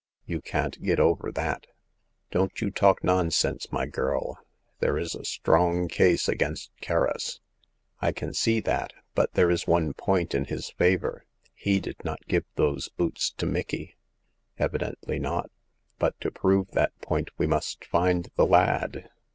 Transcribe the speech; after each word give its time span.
You 0.25 0.41
can't 0.41 0.81
get 0.81 0.99
over 0.99 1.31
that. 1.33 1.67
Don't 2.31 2.59
you 2.59 2.71
talk 2.71 3.03
nonsense, 3.03 3.71
my 3.71 3.85
girl; 3.85 4.39
there 4.79 4.97
is 4.97 5.13
a 5.13 5.23
strong 5.23 5.87
case 5.87 6.27
against 6.27 6.71
Kerris." 6.81 7.39
I 7.99 8.11
can 8.11 8.33
see 8.33 8.61
that; 8.61 8.93
but 9.13 9.33
there 9.33 9.51
is 9.51 9.67
one 9.67 9.93
point 9.93 10.33
in 10.33 10.45
his 10.45 10.71
favor. 10.71 11.23
He 11.53 11.79
did 11.79 12.03
not 12.03 12.25
give 12.27 12.45
those 12.55 12.89
boots 12.89 13.29
to 13.37 13.45
Micky." 13.45 13.95
*' 14.29 14.57
Evidently 14.65 15.19
not. 15.19 15.51
But 15.99 16.19
to 16.21 16.31
prove 16.31 16.71
that 16.71 16.99
point 17.01 17.29
we 17.37 17.45
must 17.45 17.85
find 17.85 18.31
the 18.35 18.47
lad." 18.47 19.07